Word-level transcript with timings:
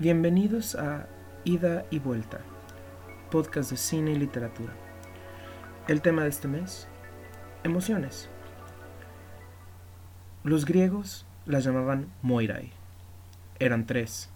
Bienvenidos 0.00 0.76
a 0.76 1.08
Ida 1.44 1.84
y 1.90 1.98
Vuelta, 1.98 2.40
podcast 3.30 3.70
de 3.70 3.76
cine 3.76 4.12
y 4.12 4.16
literatura. 4.16 4.72
El 5.88 6.00
tema 6.00 6.22
de 6.22 6.30
este 6.30 6.48
mes, 6.48 6.88
emociones. 7.64 8.30
Los 10.42 10.64
griegos 10.64 11.26
las 11.44 11.64
llamaban 11.64 12.06
Moirai. 12.22 12.72
Eran 13.58 13.84
tres. 13.84 14.30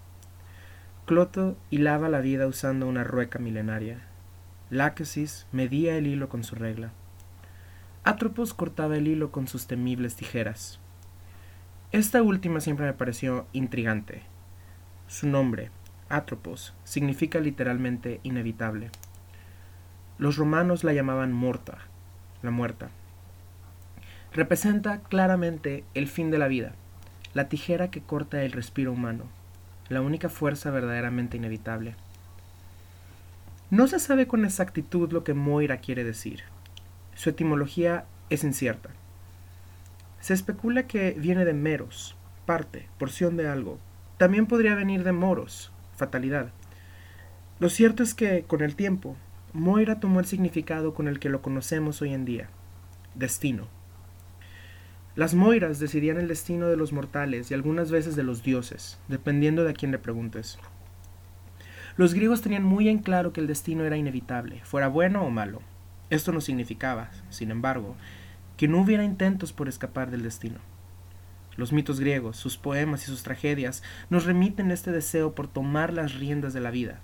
Cloto 1.06 1.56
hilaba 1.70 2.10
la 2.10 2.20
vida 2.20 2.46
usando 2.46 2.86
una 2.86 3.02
rueca 3.02 3.38
milenaria. 3.38 4.06
Láquesis 4.68 5.46
medía 5.50 5.96
el 5.96 6.06
hilo 6.06 6.28
con 6.28 6.44
su 6.44 6.56
regla. 6.56 6.92
Atropos 8.02 8.52
cortaba 8.52 8.98
el 8.98 9.08
hilo 9.08 9.32
con 9.32 9.48
sus 9.48 9.66
temibles 9.66 10.14
tijeras. 10.14 10.78
Esta 11.90 12.22
última 12.22 12.60
siempre 12.60 12.84
me 12.84 12.92
pareció 12.92 13.46
intrigante 13.54 14.33
su 15.08 15.28
nombre, 15.28 15.70
Atropos, 16.08 16.74
significa 16.84 17.40
literalmente 17.40 18.20
inevitable. 18.22 18.90
Los 20.18 20.36
romanos 20.36 20.84
la 20.84 20.92
llamaban 20.92 21.32
morta, 21.32 21.78
la 22.42 22.50
muerta. 22.50 22.90
Representa 24.32 25.00
claramente 25.00 25.84
el 25.94 26.08
fin 26.08 26.30
de 26.30 26.38
la 26.38 26.48
vida, 26.48 26.72
la 27.34 27.48
tijera 27.48 27.90
que 27.90 28.00
corta 28.00 28.42
el 28.42 28.52
respiro 28.52 28.92
humano, 28.92 29.24
la 29.88 30.00
única 30.00 30.28
fuerza 30.28 30.70
verdaderamente 30.70 31.36
inevitable. 31.36 31.96
No 33.70 33.86
se 33.86 33.98
sabe 33.98 34.26
con 34.26 34.44
exactitud 34.44 35.12
lo 35.12 35.24
que 35.24 35.34
Moira 35.34 35.78
quiere 35.78 36.04
decir. 36.04 36.42
Su 37.14 37.30
etimología 37.30 38.04
es 38.30 38.44
incierta. 38.44 38.90
Se 40.20 40.32
especula 40.32 40.86
que 40.86 41.12
viene 41.12 41.44
de 41.44 41.54
meros, 41.54 42.16
parte, 42.46 42.88
porción 42.98 43.36
de 43.36 43.48
algo, 43.48 43.78
también 44.16 44.46
podría 44.46 44.74
venir 44.74 45.04
de 45.04 45.12
moros, 45.12 45.72
fatalidad. 45.96 46.50
Lo 47.58 47.68
cierto 47.68 48.02
es 48.02 48.14
que, 48.14 48.42
con 48.42 48.62
el 48.62 48.76
tiempo, 48.76 49.16
Moira 49.52 50.00
tomó 50.00 50.20
el 50.20 50.26
significado 50.26 50.94
con 50.94 51.08
el 51.08 51.18
que 51.18 51.28
lo 51.28 51.42
conocemos 51.42 52.02
hoy 52.02 52.12
en 52.12 52.24
día, 52.24 52.48
destino. 53.14 53.68
Las 55.16 55.34
Moiras 55.34 55.78
decidían 55.78 56.18
el 56.18 56.26
destino 56.26 56.66
de 56.66 56.76
los 56.76 56.92
mortales 56.92 57.48
y 57.48 57.54
algunas 57.54 57.92
veces 57.92 58.16
de 58.16 58.24
los 58.24 58.42
dioses, 58.42 58.98
dependiendo 59.06 59.62
de 59.62 59.70
a 59.70 59.74
quién 59.74 59.92
le 59.92 60.00
preguntes. 60.00 60.58
Los 61.96 62.14
griegos 62.14 62.42
tenían 62.42 62.64
muy 62.64 62.88
en 62.88 62.98
claro 62.98 63.32
que 63.32 63.40
el 63.40 63.46
destino 63.46 63.84
era 63.84 63.96
inevitable, 63.96 64.60
fuera 64.64 64.88
bueno 64.88 65.22
o 65.22 65.30
malo. 65.30 65.62
Esto 66.10 66.32
no 66.32 66.40
significaba, 66.40 67.10
sin 67.30 67.52
embargo, 67.52 67.94
que 68.56 68.66
no 68.66 68.80
hubiera 68.80 69.04
intentos 69.04 69.52
por 69.52 69.68
escapar 69.68 70.10
del 70.10 70.24
destino. 70.24 70.58
Los 71.56 71.72
mitos 71.72 72.00
griegos, 72.00 72.36
sus 72.36 72.56
poemas 72.56 73.04
y 73.04 73.06
sus 73.06 73.22
tragedias 73.22 73.82
nos 74.10 74.24
remiten 74.24 74.70
este 74.70 74.90
deseo 74.90 75.34
por 75.34 75.48
tomar 75.48 75.92
las 75.92 76.14
riendas 76.14 76.52
de 76.52 76.60
la 76.60 76.70
vida. 76.70 77.00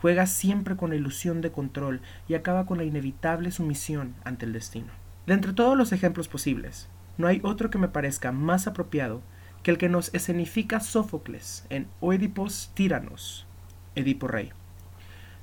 Juega 0.00 0.26
siempre 0.26 0.76
con 0.76 0.90
la 0.90 0.96
ilusión 0.96 1.40
de 1.40 1.50
control 1.50 2.00
y 2.28 2.34
acaba 2.34 2.66
con 2.66 2.78
la 2.78 2.84
inevitable 2.84 3.50
sumisión 3.50 4.14
ante 4.24 4.46
el 4.46 4.52
destino. 4.52 4.92
De 5.26 5.34
entre 5.34 5.54
todos 5.54 5.76
los 5.76 5.92
ejemplos 5.92 6.28
posibles, 6.28 6.88
no 7.16 7.26
hay 7.26 7.40
otro 7.42 7.70
que 7.70 7.78
me 7.78 7.88
parezca 7.88 8.30
más 8.30 8.66
apropiado 8.66 9.22
que 9.62 9.70
el 9.70 9.78
que 9.78 9.88
nos 9.88 10.12
escenifica 10.12 10.80
Sófocles 10.80 11.64
en 11.70 11.88
Oedipos 12.00 12.70
Tíranos, 12.74 13.46
Edipo 13.94 14.28
Rey. 14.28 14.52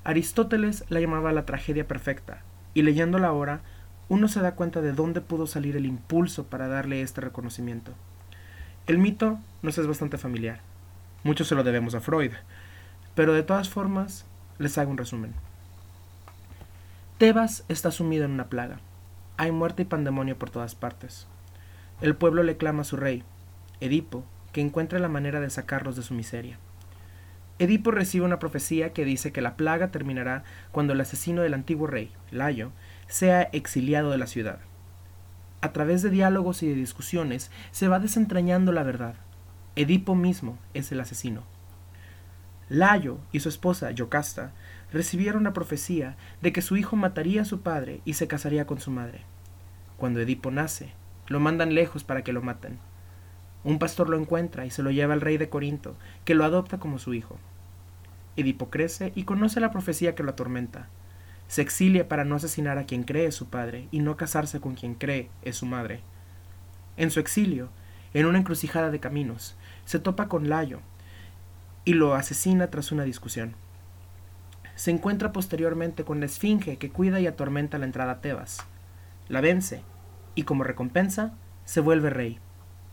Aristóteles 0.03 0.85
la 0.89 0.99
llamaba 0.99 1.31
la 1.31 1.45
tragedia 1.45 1.87
perfecta, 1.87 2.43
y 2.73 2.83
leyéndola 2.83 3.27
ahora, 3.27 3.61
uno 4.09 4.27
se 4.27 4.41
da 4.41 4.55
cuenta 4.55 4.81
de 4.81 4.93
dónde 4.93 5.21
pudo 5.21 5.47
salir 5.47 5.75
el 5.75 5.85
impulso 5.85 6.45
para 6.45 6.67
darle 6.67 7.01
este 7.01 7.21
reconocimiento. 7.21 7.93
El 8.87 8.97
mito 8.97 9.39
nos 9.61 9.77
es 9.77 9.87
bastante 9.87 10.17
familiar. 10.17 10.59
Mucho 11.23 11.45
se 11.45 11.55
lo 11.55 11.63
debemos 11.63 11.93
a 11.93 12.01
Freud. 12.01 12.31
Pero 13.13 13.33
de 13.33 13.43
todas 13.43 13.69
formas, 13.69 14.25
les 14.57 14.77
hago 14.77 14.89
un 14.89 14.97
resumen. 14.97 15.33
Tebas 17.17 17.63
está 17.67 17.91
sumido 17.91 18.25
en 18.25 18.31
una 18.31 18.47
plaga. 18.47 18.79
Hay 19.37 19.51
muerte 19.51 19.83
y 19.83 19.85
pandemonio 19.85 20.37
por 20.37 20.49
todas 20.49 20.75
partes. 20.75 21.27
El 22.01 22.15
pueblo 22.15 22.41
le 22.41 22.57
clama 22.57 22.81
a 22.81 22.85
su 22.85 22.97
rey, 22.97 23.23
Edipo, 23.79 24.23
que 24.53 24.61
encuentre 24.61 24.99
la 24.99 25.07
manera 25.07 25.39
de 25.39 25.49
sacarlos 25.51 25.95
de 25.95 26.01
su 26.01 26.15
miseria. 26.15 26.57
Edipo 27.59 27.91
recibe 27.91 28.25
una 28.25 28.39
profecía 28.39 28.91
que 28.91 29.05
dice 29.05 29.31
que 29.31 29.41
la 29.41 29.55
plaga 29.55 29.91
terminará 29.91 30.43
cuando 30.71 30.93
el 30.93 31.01
asesino 31.01 31.43
del 31.43 31.53
antiguo 31.53 31.85
rey, 31.85 32.11
Layo, 32.31 32.71
sea 33.07 33.43
exiliado 33.43 34.09
de 34.09 34.17
la 34.17 34.25
ciudad. 34.25 34.59
A 35.61 35.73
través 35.73 36.01
de 36.01 36.09
diálogos 36.09 36.63
y 36.63 36.67
de 36.67 36.73
discusiones 36.73 37.51
se 37.69 37.87
va 37.87 37.99
desentrañando 37.99 38.71
la 38.71 38.81
verdad. 38.81 39.13
Edipo 39.75 40.15
mismo 40.15 40.57
es 40.73 40.91
el 40.91 40.99
asesino. 40.99 41.43
Layo 42.67 43.19
y 43.31 43.41
su 43.41 43.49
esposa, 43.49 43.91
Yocasta, 43.91 44.53
recibieron 44.91 45.43
la 45.43 45.53
profecía 45.53 46.17
de 46.41 46.51
que 46.51 46.63
su 46.63 46.77
hijo 46.77 46.95
mataría 46.95 47.43
a 47.43 47.45
su 47.45 47.61
padre 47.61 48.01
y 48.05 48.13
se 48.13 48.27
casaría 48.27 48.65
con 48.65 48.79
su 48.79 48.89
madre. 48.89 49.21
Cuando 49.97 50.19
Edipo 50.19 50.49
nace, 50.49 50.93
lo 51.27 51.39
mandan 51.39 51.75
lejos 51.75 52.03
para 52.03 52.23
que 52.23 52.33
lo 52.33 52.41
maten. 52.41 52.79
Un 53.63 53.77
pastor 53.77 54.09
lo 54.09 54.17
encuentra 54.17 54.65
y 54.65 54.71
se 54.71 54.81
lo 54.81 54.89
lleva 54.89 55.13
al 55.13 55.21
rey 55.21 55.37
de 55.37 55.49
Corinto, 55.49 55.95
que 56.25 56.33
lo 56.33 56.43
adopta 56.43 56.79
como 56.79 56.97
su 56.97 57.13
hijo. 57.13 57.37
Edipo 58.35 58.71
crece 58.71 59.11
y 59.13 59.25
conoce 59.25 59.59
la 59.59 59.71
profecía 59.71 60.15
que 60.15 60.23
lo 60.23 60.31
atormenta, 60.31 60.87
se 61.51 61.61
exilia 61.61 62.07
para 62.07 62.23
no 62.23 62.37
asesinar 62.37 62.77
a 62.77 62.85
quien 62.85 63.03
cree 63.03 63.25
es 63.25 63.35
su 63.35 63.49
padre 63.49 63.89
y 63.91 63.99
no 63.99 64.15
casarse 64.15 64.61
con 64.61 64.73
quien 64.73 64.95
cree 64.95 65.29
es 65.41 65.57
su 65.57 65.65
madre. 65.65 65.99
En 66.95 67.11
su 67.11 67.19
exilio, 67.19 67.67
en 68.13 68.25
una 68.25 68.37
encrucijada 68.37 68.89
de 68.89 69.01
caminos, 69.01 69.57
se 69.83 69.99
topa 69.99 70.29
con 70.29 70.47
Layo 70.47 70.79
y 71.83 71.91
lo 71.91 72.15
asesina 72.15 72.67
tras 72.67 72.93
una 72.93 73.03
discusión. 73.03 73.55
Se 74.75 74.91
encuentra 74.91 75.33
posteriormente 75.33 76.05
con 76.05 76.21
la 76.21 76.27
esfinge 76.27 76.77
que 76.77 76.89
cuida 76.89 77.19
y 77.19 77.27
atormenta 77.27 77.77
la 77.77 77.85
entrada 77.85 78.13
a 78.13 78.21
Tebas. 78.21 78.59
La 79.27 79.41
vence 79.41 79.81
y 80.35 80.43
como 80.43 80.63
recompensa 80.63 81.33
se 81.65 81.81
vuelve 81.81 82.11
rey 82.11 82.39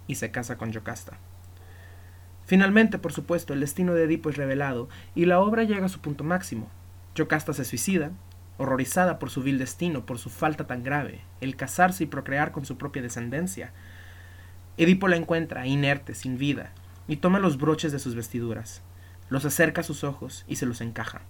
y 0.09 0.17
se 0.17 0.33
casa 0.33 0.59
con 0.59 0.73
Yocasta. 0.73 1.17
Finalmente, 2.45 2.99
por 2.99 3.13
supuesto, 3.13 3.53
el 3.53 3.61
destino 3.61 3.95
de 3.95 4.03
Edipo 4.03 4.31
es 4.31 4.37
revelado 4.37 4.89
y 5.15 5.27
la 5.27 5.39
obra 5.39 5.63
llega 5.63 5.87
a 5.87 5.89
su 5.89 6.01
punto 6.01 6.25
máximo. 6.25 6.69
Yocasta 7.15 7.53
se 7.53 7.65
suicida 7.65 8.11
horrorizada 8.59 9.19
por 9.19 9.31
su 9.31 9.43
vil 9.43 9.59
destino, 9.59 10.05
por 10.05 10.19
su 10.19 10.29
falta 10.29 10.67
tan 10.67 10.83
grave, 10.83 11.21
el 11.41 11.57
casarse 11.57 12.05
y 12.05 12.09
procrear 12.09 12.53
con 12.53 12.67
su 12.67 12.77
propia 12.77 13.03
descendencia. 13.03 13.73
Edipo 14.77 15.09
la 15.09 15.17
encuentra, 15.17 15.67
inerte, 15.67 16.15
sin 16.15 16.39
vida, 16.39 16.73
y 17.07 17.17
toma 17.17 17.39
los 17.39 17.57
broches 17.57 17.93
de 17.93 17.99
sus 17.99 18.15
vestiduras, 18.15 18.83
los 19.31 19.45
acerca 19.45 19.81
a 19.81 19.85
sus 19.85 20.05
ojos 20.05 20.45
y 20.47 20.57
se 20.57 20.67
los 20.67 20.81
encaja. 20.81 21.23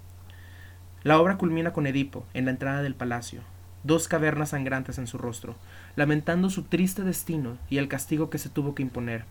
La 1.04 1.20
obra 1.20 1.38
culmina 1.38 1.72
con 1.72 1.86
Edipo, 1.86 2.26
en 2.34 2.46
la 2.46 2.50
entrada 2.50 2.82
del 2.82 2.94
palacio, 2.94 3.42
dos 3.84 4.08
cavernas 4.08 4.50
sangrantes 4.50 4.98
en 4.98 5.06
su 5.06 5.18
rostro, 5.18 5.54
lamentando 5.96 6.50
su 6.50 6.64
triste 6.64 7.04
destino 7.04 7.58
y 7.70 7.78
el 7.78 7.88
castigo 7.88 8.30
que 8.30 8.38
se 8.38 8.48
tuvo 8.48 8.74
que 8.74 8.82
imponer. 8.82 9.24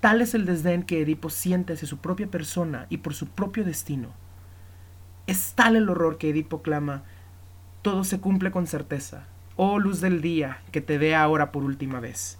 Tal 0.00 0.20
es 0.20 0.34
el 0.34 0.46
desdén 0.46 0.82
que 0.82 1.00
Edipo 1.00 1.30
siente 1.30 1.72
hacia 1.72 1.88
su 1.88 1.98
propia 1.98 2.28
persona 2.28 2.86
y 2.90 2.98
por 2.98 3.14
su 3.14 3.26
propio 3.26 3.64
destino, 3.64 4.10
es 5.26 5.54
tal 5.54 5.76
el 5.76 5.88
horror 5.88 6.18
que 6.18 6.30
Edipo 6.30 6.62
clama, 6.62 7.02
todo 7.82 8.04
se 8.04 8.20
cumple 8.20 8.50
con 8.50 8.66
certeza, 8.66 9.26
oh 9.56 9.78
luz 9.78 10.00
del 10.00 10.20
día, 10.20 10.58
que 10.72 10.80
te 10.80 10.98
vea 10.98 11.22
ahora 11.22 11.52
por 11.52 11.64
última 11.64 12.00
vez. 12.00 12.38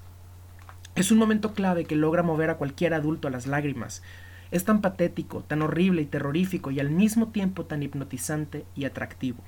Es 0.94 1.10
un 1.10 1.18
momento 1.18 1.52
clave 1.52 1.84
que 1.84 1.96
logra 1.96 2.22
mover 2.22 2.48
a 2.50 2.56
cualquier 2.56 2.94
adulto 2.94 3.28
a 3.28 3.30
las 3.30 3.46
lágrimas. 3.46 4.02
Es 4.50 4.64
tan 4.64 4.80
patético, 4.80 5.42
tan 5.42 5.62
horrible 5.62 6.02
y 6.02 6.06
terrorífico 6.06 6.70
y 6.70 6.80
al 6.80 6.90
mismo 6.90 7.28
tiempo 7.28 7.66
tan 7.66 7.82
hipnotizante 7.82 8.64
y 8.74 8.84
atractivo. 8.84 9.42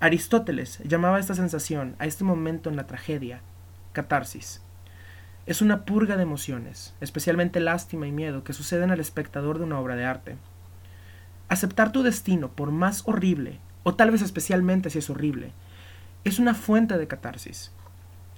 Aristóteles 0.00 0.80
llamaba 0.84 1.20
esta 1.20 1.34
sensación, 1.34 1.96
a 1.98 2.06
este 2.06 2.24
momento 2.24 2.68
en 2.68 2.76
la 2.76 2.86
tragedia, 2.86 3.40
catarsis. 3.92 4.62
Es 5.46 5.62
una 5.62 5.84
purga 5.84 6.16
de 6.16 6.24
emociones, 6.24 6.94
especialmente 7.00 7.60
lástima 7.60 8.06
y 8.06 8.12
miedo, 8.12 8.42
que 8.42 8.52
suceden 8.52 8.90
al 8.90 9.00
espectador 9.00 9.58
de 9.58 9.64
una 9.64 9.78
obra 9.78 9.94
de 9.94 10.04
arte. 10.04 10.36
Aceptar 11.48 11.92
tu 11.92 12.02
destino, 12.02 12.50
por 12.50 12.70
más 12.70 13.02
horrible, 13.06 13.60
o 13.82 13.94
tal 13.94 14.10
vez 14.10 14.22
especialmente 14.22 14.90
si 14.90 14.98
es 14.98 15.10
horrible, 15.10 15.52
es 16.24 16.38
una 16.38 16.54
fuente 16.54 16.98
de 16.98 17.06
catarsis. 17.06 17.72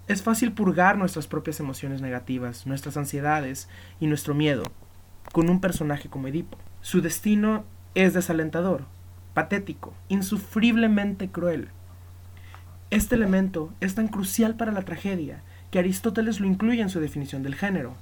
Es 0.08 0.22
fácil 0.22 0.52
purgar 0.52 0.98
nuestras 0.98 1.26
propias 1.26 1.60
emociones 1.60 2.00
negativas, 2.02 2.66
nuestras 2.66 2.96
ansiedades 2.96 3.68
y 4.00 4.06
nuestro 4.06 4.34
miedo 4.34 4.64
con 5.32 5.50
un 5.50 5.60
personaje 5.60 6.08
como 6.08 6.28
Edipo. 6.28 6.58
Su 6.80 7.00
destino 7.00 7.64
es 7.94 8.14
desalentador, 8.14 8.84
patético, 9.34 9.94
insufriblemente 10.08 11.30
cruel. 11.30 11.68
Este 12.90 13.14
elemento 13.14 13.72
es 13.80 13.94
tan 13.94 14.08
crucial 14.08 14.56
para 14.56 14.72
la 14.72 14.82
tragedia 14.82 15.42
que 15.70 15.78
Aristóteles 15.78 16.40
lo 16.40 16.46
incluye 16.46 16.80
en 16.80 16.88
su 16.88 17.00
definición 17.00 17.42
del 17.42 17.54
género. 17.54 17.94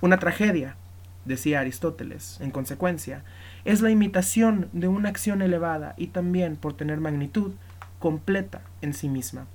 Una 0.00 0.18
tragedia, 0.18 0.76
decía 1.24 1.60
Aristóteles, 1.60 2.38
en 2.40 2.50
consecuencia, 2.50 3.22
es 3.64 3.80
la 3.80 3.90
imitación 3.90 4.68
de 4.72 4.88
una 4.88 5.08
acción 5.08 5.42
elevada 5.42 5.94
y 5.96 6.08
también, 6.08 6.56
por 6.56 6.74
tener 6.74 7.00
magnitud, 7.00 7.52
completa 7.98 8.62
en 8.80 8.94
sí 8.94 9.08
misma, 9.08 9.46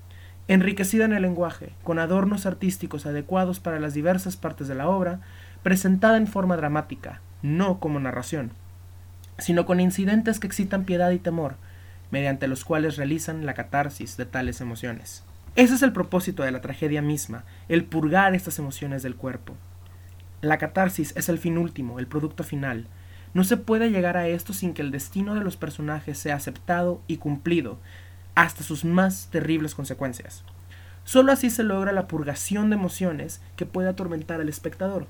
enriquecida 0.47 1.05
en 1.05 1.13
el 1.13 1.21
lenguaje, 1.21 1.73
con 1.83 1.99
adornos 1.99 2.45
artísticos 2.45 3.05
adecuados 3.05 3.59
para 3.59 3.79
las 3.79 3.93
diversas 3.93 4.37
partes 4.37 4.67
de 4.67 4.75
la 4.75 4.87
obra, 4.87 5.19
presentada 5.63 6.17
en 6.17 6.27
forma 6.27 6.55
dramática, 6.55 7.21
no 7.41 7.79
como 7.79 7.99
narración, 7.99 8.51
sino 9.37 9.65
con 9.65 9.79
incidentes 9.79 10.39
que 10.39 10.47
excitan 10.47 10.85
piedad 10.85 11.11
y 11.11 11.19
temor, 11.19 11.55
mediante 12.09 12.47
los 12.47 12.63
cuales 12.63 12.95
realizan 12.95 13.45
la 13.45 13.53
catarsis 13.53 14.15
de 14.15 14.25
tales 14.25 14.61
emociones. 14.61 15.23
Ese 15.55 15.73
es 15.73 15.81
el 15.81 15.91
propósito 15.91 16.43
de 16.43 16.51
la 16.51 16.61
tragedia 16.61 17.01
misma, 17.01 17.43
el 17.67 17.83
purgar 17.83 18.35
estas 18.35 18.59
emociones 18.59 19.03
del 19.03 19.15
cuerpo. 19.15 19.55
La 20.39 20.57
catarsis 20.57 21.13
es 21.17 21.29
el 21.29 21.39
fin 21.39 21.57
último, 21.57 21.99
el 21.99 22.07
producto 22.07 22.43
final. 22.43 22.87
No 23.37 23.43
se 23.43 23.55
puede 23.55 23.91
llegar 23.91 24.17
a 24.17 24.27
esto 24.27 24.51
sin 24.51 24.73
que 24.73 24.81
el 24.81 24.89
destino 24.89 25.35
de 25.35 25.41
los 25.41 25.57
personajes 25.57 26.17
sea 26.17 26.33
aceptado 26.33 27.03
y 27.05 27.17
cumplido, 27.17 27.77
hasta 28.33 28.63
sus 28.63 28.83
más 28.83 29.27
terribles 29.29 29.75
consecuencias. 29.75 30.43
Solo 31.03 31.31
así 31.31 31.51
se 31.51 31.61
logra 31.61 31.91
la 31.91 32.07
purgación 32.07 32.71
de 32.71 32.77
emociones 32.77 33.39
que 33.55 33.67
puede 33.67 33.89
atormentar 33.89 34.41
al 34.41 34.49
espectador. 34.49 35.05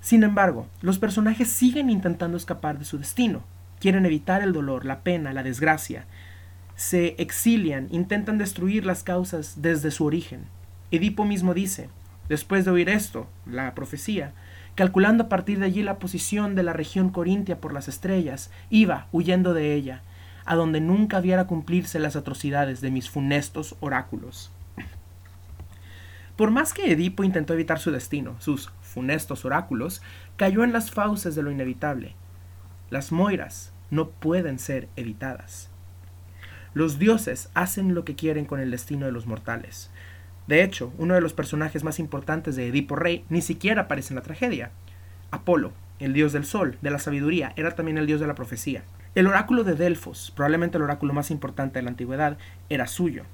Sin 0.00 0.22
embargo, 0.22 0.68
los 0.80 1.00
personajes 1.00 1.48
siguen 1.48 1.90
intentando 1.90 2.36
escapar 2.36 2.78
de 2.78 2.84
su 2.84 2.98
destino. 2.98 3.42
Quieren 3.80 4.06
evitar 4.06 4.40
el 4.40 4.52
dolor, 4.52 4.84
la 4.84 5.00
pena, 5.00 5.32
la 5.32 5.42
desgracia. 5.42 6.04
Se 6.76 7.16
exilian, 7.18 7.88
intentan 7.90 8.38
destruir 8.38 8.86
las 8.86 9.02
causas 9.02 9.54
desde 9.56 9.90
su 9.90 10.04
origen. 10.04 10.44
Edipo 10.92 11.24
mismo 11.24 11.52
dice, 11.52 11.88
después 12.28 12.64
de 12.64 12.70
oír 12.70 12.88
esto, 12.88 13.26
la 13.44 13.74
profecía, 13.74 14.34
calculando 14.78 15.24
a 15.24 15.28
partir 15.28 15.58
de 15.58 15.66
allí 15.66 15.82
la 15.82 15.98
posición 15.98 16.54
de 16.54 16.62
la 16.62 16.72
región 16.72 17.10
corintia 17.10 17.60
por 17.60 17.72
las 17.72 17.88
estrellas, 17.88 18.52
iba 18.70 19.08
huyendo 19.10 19.52
de 19.52 19.74
ella, 19.74 20.02
a 20.44 20.54
donde 20.54 20.80
nunca 20.80 21.18
viera 21.18 21.48
cumplirse 21.48 21.98
las 21.98 22.14
atrocidades 22.14 22.80
de 22.80 22.92
mis 22.92 23.10
funestos 23.10 23.74
oráculos. 23.80 24.52
Por 26.36 26.52
más 26.52 26.72
que 26.72 26.92
Edipo 26.92 27.24
intentó 27.24 27.54
evitar 27.54 27.80
su 27.80 27.90
destino, 27.90 28.36
sus 28.38 28.70
funestos 28.80 29.44
oráculos, 29.44 30.00
cayó 30.36 30.62
en 30.62 30.72
las 30.72 30.92
fauces 30.92 31.34
de 31.34 31.42
lo 31.42 31.50
inevitable. 31.50 32.14
Las 32.88 33.10
moiras 33.10 33.72
no 33.90 34.10
pueden 34.10 34.60
ser 34.60 34.88
evitadas. 34.94 35.70
Los 36.72 37.00
dioses 37.00 37.50
hacen 37.54 37.96
lo 37.96 38.04
que 38.04 38.14
quieren 38.14 38.44
con 38.44 38.60
el 38.60 38.70
destino 38.70 39.06
de 39.06 39.12
los 39.12 39.26
mortales. 39.26 39.90
De 40.48 40.64
hecho, 40.64 40.92
uno 40.98 41.14
de 41.14 41.20
los 41.20 41.34
personajes 41.34 41.84
más 41.84 41.98
importantes 41.98 42.56
de 42.56 42.66
Edipo 42.66 42.96
Rey 42.96 43.24
ni 43.28 43.42
siquiera 43.42 43.82
aparece 43.82 44.12
en 44.12 44.16
la 44.16 44.22
tragedia. 44.22 44.70
Apolo, 45.30 45.72
el 46.00 46.14
dios 46.14 46.32
del 46.32 46.46
sol, 46.46 46.78
de 46.80 46.90
la 46.90 46.98
sabiduría, 46.98 47.52
era 47.56 47.72
también 47.72 47.98
el 47.98 48.06
dios 48.06 48.18
de 48.18 48.26
la 48.26 48.34
profecía. 48.34 48.82
El 49.14 49.26
oráculo 49.26 49.62
de 49.62 49.74
Delfos, 49.74 50.32
probablemente 50.34 50.78
el 50.78 50.84
oráculo 50.84 51.12
más 51.12 51.30
importante 51.30 51.78
de 51.78 51.82
la 51.82 51.90
antigüedad, 51.90 52.38
era 52.70 52.86
suyo. 52.86 53.24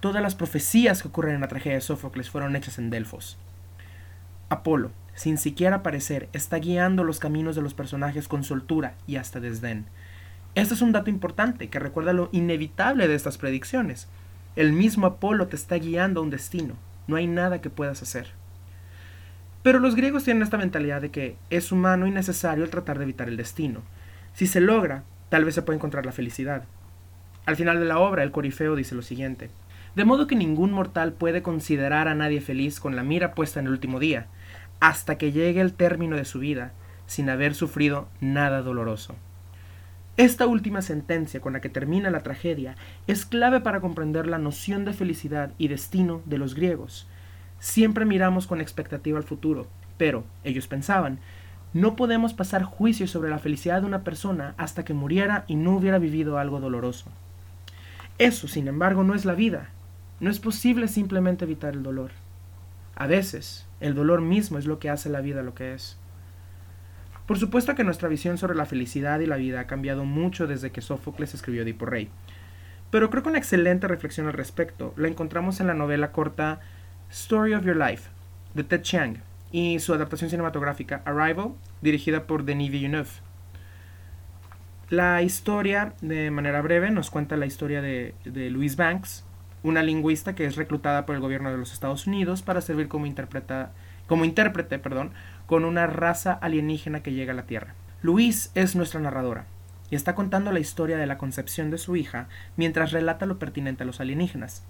Todas 0.00 0.22
las 0.22 0.34
profecías 0.34 1.02
que 1.02 1.08
ocurren 1.08 1.34
en 1.34 1.42
la 1.42 1.48
tragedia 1.48 1.76
de 1.76 1.82
Sófocles 1.82 2.30
fueron 2.30 2.56
hechas 2.56 2.78
en 2.78 2.88
Delfos. 2.88 3.36
Apolo, 4.48 4.92
sin 5.14 5.36
siquiera 5.36 5.76
aparecer, 5.76 6.30
está 6.32 6.58
guiando 6.58 7.04
los 7.04 7.18
caminos 7.18 7.54
de 7.56 7.62
los 7.62 7.74
personajes 7.74 8.28
con 8.28 8.44
soltura 8.44 8.94
y 9.06 9.16
hasta 9.16 9.40
desdén. 9.40 9.86
Este 10.54 10.72
es 10.72 10.80
un 10.80 10.92
dato 10.92 11.10
importante 11.10 11.68
que 11.68 11.80
recuerda 11.80 12.14
lo 12.14 12.30
inevitable 12.32 13.08
de 13.08 13.14
estas 13.14 13.36
predicciones. 13.36 14.08
El 14.56 14.72
mismo 14.72 15.06
Apolo 15.06 15.48
te 15.48 15.56
está 15.56 15.76
guiando 15.76 16.20
a 16.20 16.22
un 16.22 16.30
destino. 16.30 16.76
No 17.06 17.16
hay 17.16 17.26
nada 17.26 17.60
que 17.60 17.68
puedas 17.68 18.00
hacer. 18.00 18.28
Pero 19.62 19.80
los 19.80 19.94
griegos 19.94 20.24
tienen 20.24 20.42
esta 20.42 20.56
mentalidad 20.56 21.02
de 21.02 21.10
que 21.10 21.36
es 21.50 21.72
humano 21.72 22.06
y 22.06 22.10
necesario 22.10 22.64
el 22.64 22.70
tratar 22.70 22.96
de 22.96 23.04
evitar 23.04 23.28
el 23.28 23.36
destino. 23.36 23.82
Si 24.32 24.46
se 24.46 24.62
logra, 24.62 25.04
tal 25.28 25.44
vez 25.44 25.54
se 25.54 25.60
puede 25.60 25.76
encontrar 25.76 26.06
la 26.06 26.12
felicidad. 26.12 26.64
Al 27.44 27.56
final 27.56 27.80
de 27.80 27.84
la 27.84 27.98
obra, 27.98 28.22
el 28.22 28.30
corifeo 28.30 28.76
dice 28.76 28.94
lo 28.94 29.02
siguiente. 29.02 29.50
De 29.94 30.06
modo 30.06 30.26
que 30.26 30.36
ningún 30.36 30.72
mortal 30.72 31.12
puede 31.12 31.42
considerar 31.42 32.08
a 32.08 32.14
nadie 32.14 32.40
feliz 32.40 32.80
con 32.80 32.96
la 32.96 33.02
mira 33.02 33.34
puesta 33.34 33.60
en 33.60 33.66
el 33.66 33.72
último 33.72 34.00
día, 34.00 34.26
hasta 34.80 35.18
que 35.18 35.32
llegue 35.32 35.60
el 35.60 35.74
término 35.74 36.16
de 36.16 36.24
su 36.24 36.38
vida, 36.38 36.72
sin 37.06 37.28
haber 37.28 37.54
sufrido 37.54 38.08
nada 38.20 38.62
doloroso. 38.62 39.16
Esta 40.16 40.46
última 40.46 40.80
sentencia 40.80 41.40
con 41.42 41.52
la 41.52 41.60
que 41.60 41.68
termina 41.68 42.08
la 42.08 42.20
tragedia 42.20 42.74
es 43.06 43.26
clave 43.26 43.60
para 43.60 43.80
comprender 43.80 44.26
la 44.26 44.38
noción 44.38 44.86
de 44.86 44.94
felicidad 44.94 45.52
y 45.58 45.68
destino 45.68 46.22
de 46.24 46.38
los 46.38 46.54
griegos. 46.54 47.06
Siempre 47.58 48.06
miramos 48.06 48.46
con 48.46 48.62
expectativa 48.62 49.18
al 49.18 49.24
futuro, 49.24 49.66
pero, 49.98 50.24
ellos 50.42 50.68
pensaban, 50.68 51.18
no 51.74 51.96
podemos 51.96 52.32
pasar 52.32 52.62
juicio 52.62 53.06
sobre 53.06 53.28
la 53.28 53.38
felicidad 53.38 53.82
de 53.82 53.86
una 53.86 54.04
persona 54.04 54.54
hasta 54.56 54.86
que 54.86 54.94
muriera 54.94 55.44
y 55.48 55.56
no 55.56 55.76
hubiera 55.76 55.98
vivido 55.98 56.38
algo 56.38 56.60
doloroso. 56.60 57.10
Eso, 58.16 58.48
sin 58.48 58.68
embargo, 58.68 59.04
no 59.04 59.14
es 59.14 59.26
la 59.26 59.34
vida, 59.34 59.68
no 60.20 60.30
es 60.30 60.40
posible 60.40 60.88
simplemente 60.88 61.44
evitar 61.44 61.74
el 61.74 61.82
dolor. 61.82 62.12
A 62.94 63.06
veces, 63.06 63.66
el 63.80 63.94
dolor 63.94 64.22
mismo 64.22 64.56
es 64.56 64.64
lo 64.64 64.78
que 64.78 64.88
hace 64.88 65.10
la 65.10 65.20
vida 65.20 65.42
lo 65.42 65.54
que 65.54 65.74
es. 65.74 65.98
Por 67.26 67.38
supuesto 67.38 67.74
que 67.74 67.84
nuestra 67.84 68.08
visión 68.08 68.38
sobre 68.38 68.56
la 68.56 68.66
felicidad 68.66 69.18
y 69.20 69.26
la 69.26 69.36
vida 69.36 69.60
ha 69.60 69.66
cambiado 69.66 70.04
mucho 70.04 70.46
desde 70.46 70.70
que 70.70 70.80
Sófocles 70.80 71.34
escribió 71.34 71.62
Edipo 71.62 71.84
Rey. 71.84 72.08
Pero 72.90 73.10
creo 73.10 73.22
que 73.22 73.30
una 73.30 73.38
excelente 73.38 73.88
reflexión 73.88 74.28
al 74.28 74.32
respecto 74.32 74.94
la 74.96 75.08
encontramos 75.08 75.60
en 75.60 75.66
la 75.66 75.74
novela 75.74 76.12
corta 76.12 76.60
Story 77.10 77.54
of 77.54 77.64
Your 77.64 77.76
Life, 77.76 78.10
de 78.54 78.62
Ted 78.62 78.82
Chiang, 78.82 79.16
y 79.50 79.80
su 79.80 79.92
adaptación 79.92 80.30
cinematográfica 80.30 81.02
Arrival, 81.04 81.54
dirigida 81.82 82.26
por 82.26 82.44
Denis 82.44 82.70
Villeneuve. 82.70 83.10
La 84.88 85.20
historia, 85.22 85.94
de 86.00 86.30
manera 86.30 86.62
breve, 86.62 86.92
nos 86.92 87.10
cuenta 87.10 87.36
la 87.36 87.46
historia 87.46 87.82
de, 87.82 88.14
de 88.24 88.50
Louise 88.50 88.76
Banks, 88.76 89.24
una 89.64 89.82
lingüista 89.82 90.36
que 90.36 90.44
es 90.46 90.54
reclutada 90.54 91.06
por 91.06 91.16
el 91.16 91.20
gobierno 91.20 91.50
de 91.50 91.58
los 91.58 91.72
Estados 91.72 92.06
Unidos 92.06 92.42
para 92.42 92.60
servir 92.60 92.86
como, 92.86 93.06
como 94.06 94.24
intérprete 94.24 94.78
perdón, 94.78 95.10
con 95.46 95.64
una 95.64 95.86
raza 95.86 96.32
alienígena 96.32 97.02
que 97.02 97.12
llega 97.12 97.32
a 97.32 97.36
la 97.36 97.46
Tierra. 97.46 97.74
Luis 98.02 98.50
es 98.54 98.76
nuestra 98.76 99.00
narradora 99.00 99.46
y 99.90 99.94
está 99.94 100.14
contando 100.14 100.52
la 100.52 100.60
historia 100.60 100.96
de 100.96 101.06
la 101.06 101.18
concepción 101.18 101.70
de 101.70 101.78
su 101.78 101.96
hija 101.96 102.28
mientras 102.56 102.92
relata 102.92 103.26
lo 103.26 103.38
pertinente 103.38 103.84
a 103.84 103.86
los 103.86 104.00
alienígenas. 104.00 104.64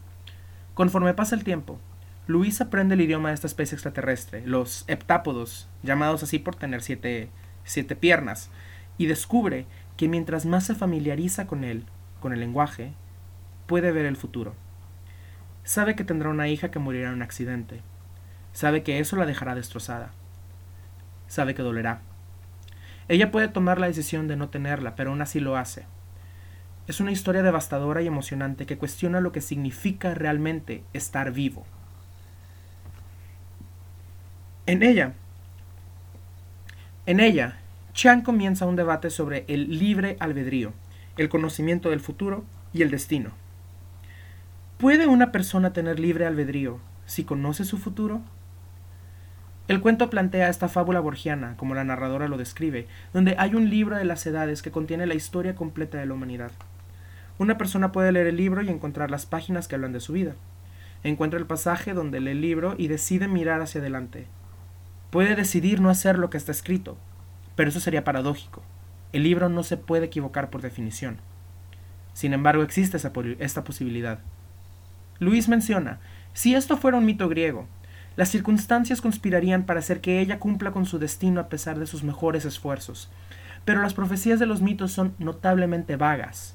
Conforme 0.74 1.14
pasa 1.14 1.34
el 1.34 1.44
tiempo, 1.44 1.78
Luis 2.26 2.60
aprende 2.60 2.94
el 2.94 3.00
idioma 3.00 3.28
de 3.28 3.34
esta 3.34 3.46
especie 3.46 3.76
extraterrestre, 3.76 4.46
los 4.46 4.84
heptápodos, 4.88 5.68
llamados 5.82 6.22
así 6.22 6.38
por 6.38 6.56
tener 6.56 6.82
siete, 6.82 7.30
siete 7.64 7.96
piernas, 7.96 8.50
y 8.98 9.06
descubre 9.06 9.66
que 9.96 10.08
mientras 10.08 10.44
más 10.44 10.64
se 10.64 10.74
familiariza 10.74 11.46
con 11.46 11.64
él, 11.64 11.84
con 12.20 12.32
el 12.32 12.40
lenguaje, 12.40 12.92
puede 13.66 13.92
ver 13.92 14.06
el 14.06 14.16
futuro. 14.16 14.54
Sabe 15.64 15.96
que 15.96 16.04
tendrá 16.04 16.28
una 16.28 16.48
hija 16.48 16.70
que 16.70 16.78
morirá 16.78 17.08
en 17.08 17.14
un 17.14 17.22
accidente. 17.22 17.80
Sabe 18.52 18.82
que 18.82 18.98
eso 18.98 19.16
la 19.16 19.26
dejará 19.26 19.54
destrozada. 19.54 20.12
Sabe 21.28 21.54
que 21.54 21.62
dolerá. 21.62 22.00
Ella 23.08 23.30
puede 23.30 23.48
tomar 23.48 23.78
la 23.78 23.86
decisión 23.86 24.28
de 24.28 24.36
no 24.36 24.48
tenerla, 24.48 24.96
pero 24.96 25.10
aún 25.10 25.22
así 25.22 25.40
lo 25.40 25.56
hace. 25.56 25.86
Es 26.86 27.00
una 27.00 27.12
historia 27.12 27.42
devastadora 27.42 28.02
y 28.02 28.06
emocionante 28.06 28.66
que 28.66 28.78
cuestiona 28.78 29.20
lo 29.20 29.32
que 29.32 29.40
significa 29.40 30.14
realmente 30.14 30.84
estar 30.92 31.32
vivo. 31.32 31.64
En 34.66 34.82
ella, 34.82 35.14
en 37.06 37.20
ella, 37.20 37.58
Chan 37.92 38.22
comienza 38.22 38.66
un 38.66 38.74
debate 38.74 39.10
sobre 39.10 39.44
el 39.46 39.78
libre 39.78 40.16
albedrío, 40.18 40.72
el 41.16 41.28
conocimiento 41.28 41.90
del 41.90 42.00
futuro 42.00 42.44
y 42.72 42.82
el 42.82 42.90
destino. 42.90 43.30
¿Puede 44.76 45.06
una 45.06 45.30
persona 45.30 45.72
tener 45.72 46.00
libre 46.00 46.26
albedrío 46.26 46.80
si 47.06 47.24
conoce 47.24 47.64
su 47.64 47.78
futuro? 47.78 48.22
El 49.68 49.80
cuento 49.80 50.10
plantea 50.10 50.48
esta 50.48 50.68
fábula 50.68 51.00
borgiana, 51.00 51.56
como 51.56 51.74
la 51.74 51.82
narradora 51.82 52.28
lo 52.28 52.36
describe, 52.36 52.86
donde 53.12 53.34
hay 53.36 53.56
un 53.56 53.68
libro 53.68 53.96
de 53.96 54.04
las 54.04 54.24
edades 54.24 54.62
que 54.62 54.70
contiene 54.70 55.06
la 55.06 55.14
historia 55.14 55.56
completa 55.56 55.98
de 55.98 56.06
la 56.06 56.14
humanidad. 56.14 56.52
Una 57.38 57.58
persona 57.58 57.90
puede 57.90 58.12
leer 58.12 58.28
el 58.28 58.36
libro 58.36 58.62
y 58.62 58.68
encontrar 58.68 59.10
las 59.10 59.26
páginas 59.26 59.66
que 59.66 59.74
hablan 59.74 59.92
de 59.92 60.00
su 60.00 60.12
vida. 60.12 60.34
Encuentra 61.02 61.40
el 61.40 61.46
pasaje 61.46 61.94
donde 61.94 62.20
lee 62.20 62.30
el 62.30 62.40
libro 62.40 62.76
y 62.78 62.86
decide 62.86 63.26
mirar 63.26 63.60
hacia 63.60 63.80
adelante. 63.80 64.26
Puede 65.10 65.34
decidir 65.34 65.80
no 65.80 65.90
hacer 65.90 66.18
lo 66.18 66.30
que 66.30 66.36
está 66.36 66.52
escrito, 66.52 66.96
pero 67.56 67.70
eso 67.70 67.80
sería 67.80 68.04
paradójico. 68.04 68.62
El 69.12 69.24
libro 69.24 69.48
no 69.48 69.64
se 69.64 69.76
puede 69.76 70.06
equivocar 70.06 70.48
por 70.48 70.62
definición. 70.62 71.18
Sin 72.12 72.32
embargo, 72.32 72.62
existe 72.62 72.96
esta 72.96 73.64
posibilidad. 73.64 74.20
Luis 75.18 75.48
menciona, 75.48 75.98
si 76.34 76.54
esto 76.54 76.76
fuera 76.76 76.98
un 76.98 77.04
mito 77.04 77.28
griego, 77.28 77.66
las 78.16 78.30
circunstancias 78.30 79.00
conspirarían 79.00 79.64
para 79.64 79.80
hacer 79.80 80.00
que 80.00 80.20
ella 80.20 80.38
cumpla 80.38 80.72
con 80.72 80.86
su 80.86 80.98
destino 80.98 81.40
a 81.40 81.48
pesar 81.48 81.78
de 81.78 81.86
sus 81.86 82.02
mejores 82.02 82.44
esfuerzos. 82.44 83.10
Pero 83.64 83.82
las 83.82 83.94
profecías 83.94 84.38
de 84.38 84.46
los 84.46 84.62
mitos 84.62 84.92
son 84.92 85.14
notablemente 85.18 85.96
vagas. 85.96 86.54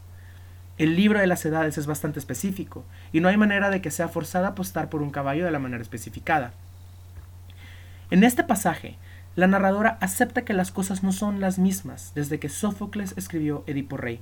El 0.77 0.95
libro 0.95 1.19
de 1.19 1.27
las 1.27 1.45
edades 1.45 1.77
es 1.77 1.85
bastante 1.85 2.17
específico, 2.17 2.83
y 3.11 3.19
no 3.19 3.27
hay 3.27 3.37
manera 3.37 3.69
de 3.69 3.81
que 3.81 3.91
sea 3.91 4.07
forzada 4.07 4.47
a 4.47 4.51
apostar 4.51 4.89
por 4.89 5.03
un 5.03 5.11
caballo 5.11 5.45
de 5.45 5.51
la 5.51 5.59
manera 5.59 5.83
especificada. 5.83 6.53
En 8.09 8.23
este 8.23 8.43
pasaje, 8.43 8.97
la 9.35 9.47
narradora 9.47 9.97
acepta 10.01 10.43
que 10.43 10.53
las 10.53 10.71
cosas 10.71 11.03
no 11.03 11.11
son 11.11 11.39
las 11.39 11.59
mismas 11.59 12.11
desde 12.15 12.39
que 12.39 12.49
Sófocles 12.49 13.13
escribió 13.15 13.63
Edipo 13.67 13.97
Rey. 13.97 14.19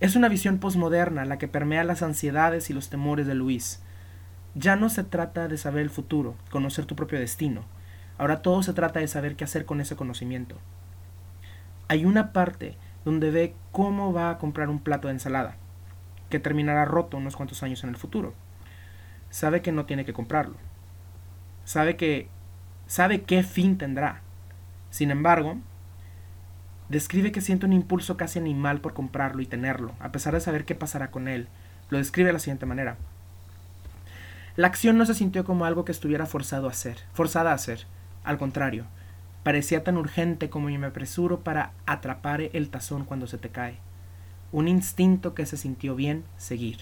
Es 0.00 0.16
una 0.16 0.28
visión 0.28 0.58
posmoderna 0.58 1.24
la 1.24 1.38
que 1.38 1.48
permea 1.48 1.84
las 1.84 2.02
ansiedades 2.02 2.68
y 2.70 2.72
los 2.72 2.90
temores 2.90 3.26
de 3.26 3.34
Luis. 3.34 3.80
Ya 4.54 4.76
no 4.76 4.88
se 4.88 5.04
trata 5.04 5.48
de 5.48 5.56
saber 5.56 5.82
el 5.82 5.90
futuro, 5.90 6.34
conocer 6.50 6.84
tu 6.84 6.96
propio 6.96 7.20
destino. 7.20 7.64
Ahora 8.18 8.42
todo 8.42 8.62
se 8.62 8.72
trata 8.72 9.00
de 9.00 9.08
saber 9.08 9.36
qué 9.36 9.44
hacer 9.44 9.64
con 9.64 9.80
ese 9.80 9.96
conocimiento. 9.96 10.56
hay 11.88 12.04
una 12.04 12.32
parte 12.32 12.76
donde 13.04 13.32
ve 13.32 13.54
cómo 13.72 14.12
va 14.12 14.30
a 14.30 14.38
comprar 14.38 14.68
un 14.68 14.78
plato 14.78 15.08
de 15.08 15.14
ensalada, 15.14 15.56
que 16.28 16.38
terminará 16.38 16.84
roto 16.84 17.16
unos 17.16 17.34
cuantos 17.34 17.62
años 17.64 17.82
en 17.82 17.90
el 17.90 17.96
futuro. 17.96 18.32
Sabe 19.30 19.60
que 19.60 19.72
no 19.72 19.86
tiene 19.86 20.04
que 20.04 20.12
comprarlo. 20.12 20.54
Sabe 21.64 21.96
que 21.96 22.28
sabe 22.86 23.22
qué 23.22 23.42
fin 23.42 23.78
tendrá. 23.78 24.20
Sin 24.90 25.10
embargo, 25.10 25.56
describe 26.88 27.32
que 27.32 27.40
siente 27.40 27.66
un 27.66 27.72
impulso 27.72 28.16
casi 28.16 28.38
animal 28.38 28.80
por 28.80 28.94
comprarlo 28.94 29.42
y 29.42 29.46
tenerlo, 29.46 29.94
a 29.98 30.12
pesar 30.12 30.34
de 30.34 30.40
saber 30.40 30.64
qué 30.64 30.74
pasará 30.74 31.10
con 31.10 31.26
él. 31.26 31.48
Lo 31.88 31.98
describe 31.98 32.28
de 32.28 32.34
la 32.34 32.38
siguiente 32.38 32.66
manera. 32.66 32.98
La 34.56 34.66
acción 34.66 34.98
no 34.98 35.06
se 35.06 35.14
sintió 35.14 35.44
como 35.44 35.64
algo 35.64 35.84
que 35.84 35.92
estuviera 35.92 36.26
forzado 36.26 36.66
a 36.66 36.70
hacer, 36.70 36.98
forzada 37.12 37.52
a 37.52 37.54
hacer. 37.54 37.86
Al 38.24 38.36
contrario, 38.36 38.84
parecía 39.42 39.84
tan 39.84 39.96
urgente 39.96 40.50
como 40.50 40.70
yo 40.70 40.78
me 40.78 40.88
apresuro 40.88 41.40
para 41.40 41.72
atrapar 41.86 42.42
el 42.42 42.68
tazón 42.68 43.04
cuando 43.04 43.26
se 43.26 43.38
te 43.38 43.50
cae. 43.50 43.78
Un 44.52 44.66
instinto 44.66 45.34
que 45.34 45.46
se 45.46 45.56
sintió 45.56 45.94
bien 45.94 46.24
seguir. 46.36 46.78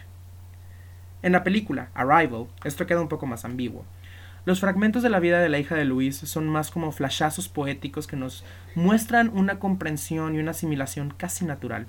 En 1.21 1.33
la 1.33 1.45
película 1.45 1.91
Arrival, 1.95 2.47
esto 2.65 2.87
queda 2.87 3.03
un 3.03 3.09
poco 3.09 3.27
más 3.27 3.45
ambiguo. 3.45 3.85
Los 4.45 4.61
fragmentos 4.61 5.03
de 5.03 5.11
la 5.11 5.21
vida 5.21 5.41
de 5.41 5.51
la 5.51 5.59
hija 5.59 5.75
de 5.75 5.85
Luis 5.85 6.17
son 6.17 6.49
más 6.49 6.71
como 6.71 6.91
flashazos 6.91 7.49
poéticos 7.49 8.07
que 8.07 8.17
nos 8.17 8.45
muestran 8.75 9.31
una 9.35 9.59
comprensión 9.59 10.35
y 10.35 10.39
una 10.39 10.53
asimilación 10.53 11.13
casi 11.15 11.45
natural. 11.45 11.87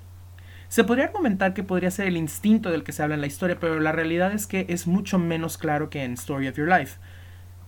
Se 0.70 0.84
podría 0.84 1.06
argumentar 1.06 1.56
que 1.56 1.64
podría 1.64 1.90
ser 1.90 2.06
el 2.06 2.16
instinto 2.16 2.70
del 2.70 2.84
que 2.84 2.92
se 2.92 3.02
habla 3.02 3.16
en 3.16 3.22
la 3.22 3.28
historia, 3.28 3.60
pero 3.60 3.80
la 3.80 3.92
realidad 3.92 4.32
es 4.34 4.46
que 4.46 4.68
es 4.70 4.86
mucho 4.86 5.18
menos 5.18 5.58
claro 5.58 5.90
que 5.90 6.04
en 6.04 6.14
Story 6.14 6.48
of 6.48 6.58
Your 6.58 6.70
Life. 6.70 7.00